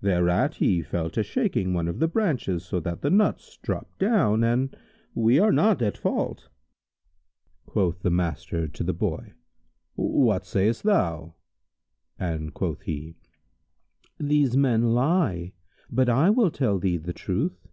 [0.00, 4.42] thereat he fell to shaking one of the branches, so that the nuts dropped down,
[4.42, 4.74] and
[5.14, 6.48] we are not at fault."
[7.66, 9.34] Quoth the master to the Boy,
[9.94, 11.34] "What sayst thou?";
[12.18, 13.16] and quoth he,
[14.18, 15.52] "These men lie;
[15.90, 17.68] but I will tell thee the truth.